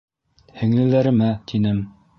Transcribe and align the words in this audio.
«Һеңлеләремә», 0.61 1.31
тинем. 1.53 1.89